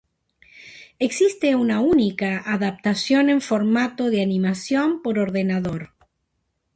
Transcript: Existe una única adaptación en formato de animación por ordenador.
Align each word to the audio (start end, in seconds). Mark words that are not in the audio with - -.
Existe 0.97 1.55
una 1.55 1.79
única 1.79 2.41
adaptación 2.43 3.29
en 3.29 3.39
formato 3.39 4.09
de 4.09 4.23
animación 4.23 5.03
por 5.03 5.19
ordenador. 5.19 5.91